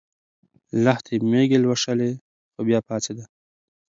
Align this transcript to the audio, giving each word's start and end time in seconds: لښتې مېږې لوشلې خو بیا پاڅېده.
لښتې 0.83 1.15
مېږې 1.31 1.57
لوشلې 1.63 2.11
خو 2.53 2.61
بیا 2.67 2.79
پاڅېده. 2.87 3.25